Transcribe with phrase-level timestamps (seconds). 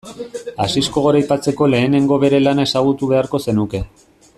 [0.63, 3.89] Asisko goraipatzeko lehenengo bere lana ezagutu beharko zenuke.